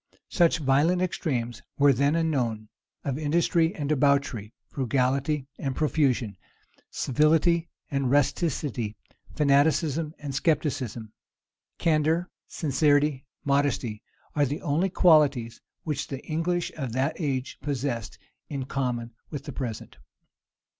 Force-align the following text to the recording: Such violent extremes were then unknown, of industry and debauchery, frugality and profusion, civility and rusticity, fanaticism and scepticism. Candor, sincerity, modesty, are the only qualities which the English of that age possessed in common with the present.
Such 0.29 0.57
violent 0.57 0.99
extremes 0.99 1.61
were 1.77 1.93
then 1.93 2.15
unknown, 2.15 2.69
of 3.03 3.19
industry 3.19 3.75
and 3.75 3.87
debauchery, 3.87 4.51
frugality 4.67 5.45
and 5.59 5.75
profusion, 5.75 6.37
civility 6.89 7.69
and 7.91 8.09
rusticity, 8.09 8.95
fanaticism 9.35 10.15
and 10.17 10.33
scepticism. 10.33 11.13
Candor, 11.77 12.31
sincerity, 12.47 13.27
modesty, 13.45 14.01
are 14.35 14.47
the 14.47 14.63
only 14.63 14.89
qualities 14.89 15.61
which 15.83 16.07
the 16.07 16.25
English 16.25 16.71
of 16.75 16.93
that 16.93 17.17
age 17.21 17.59
possessed 17.61 18.17
in 18.49 18.65
common 18.65 19.13
with 19.29 19.43
the 19.43 19.51
present. 19.53 19.97